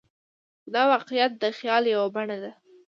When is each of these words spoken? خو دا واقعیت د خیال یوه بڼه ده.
خو 0.61 0.67
دا 0.75 0.83
واقعیت 0.93 1.31
د 1.37 1.43
خیال 1.57 1.83
یوه 1.93 2.07
بڼه 2.15 2.37
ده. 2.43 2.51